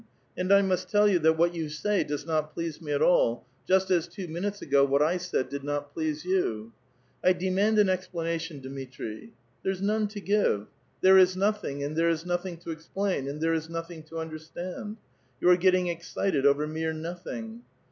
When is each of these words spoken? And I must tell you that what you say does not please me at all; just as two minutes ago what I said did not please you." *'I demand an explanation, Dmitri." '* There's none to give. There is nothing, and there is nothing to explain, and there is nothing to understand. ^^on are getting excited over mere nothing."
And 0.35 0.51
I 0.51 0.63
must 0.63 0.89
tell 0.89 1.07
you 1.07 1.19
that 1.19 1.37
what 1.37 1.53
you 1.53 1.69
say 1.69 2.03
does 2.03 2.25
not 2.25 2.55
please 2.55 2.81
me 2.81 2.91
at 2.91 3.03
all; 3.03 3.45
just 3.67 3.91
as 3.91 4.07
two 4.07 4.27
minutes 4.27 4.59
ago 4.59 4.83
what 4.83 5.03
I 5.03 5.17
said 5.17 5.47
did 5.47 5.63
not 5.63 5.93
please 5.93 6.25
you." 6.25 6.73
*'I 7.23 7.33
demand 7.33 7.77
an 7.77 7.87
explanation, 7.87 8.61
Dmitri." 8.61 9.31
'* 9.47 9.63
There's 9.63 9.79
none 9.79 10.07
to 10.07 10.19
give. 10.19 10.65
There 11.01 11.19
is 11.19 11.37
nothing, 11.37 11.83
and 11.83 11.95
there 11.95 12.09
is 12.09 12.25
nothing 12.25 12.57
to 12.61 12.71
explain, 12.71 13.27
and 13.27 13.39
there 13.41 13.53
is 13.53 13.69
nothing 13.69 14.01
to 14.05 14.17
understand. 14.17 14.97
^^on 15.39 15.47
are 15.53 15.55
getting 15.55 15.85
excited 15.85 16.47
over 16.47 16.65
mere 16.65 16.93
nothing." 16.93 17.61